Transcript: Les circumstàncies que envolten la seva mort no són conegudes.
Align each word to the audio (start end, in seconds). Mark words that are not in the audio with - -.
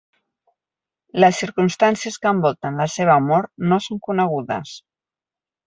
Les 1.23 1.41
circumstàncies 1.43 2.17
que 2.25 2.33
envolten 2.37 2.81
la 2.85 2.89
seva 2.95 3.21
mort 3.29 3.55
no 3.69 3.81
són 3.91 4.03
conegudes. 4.11 4.77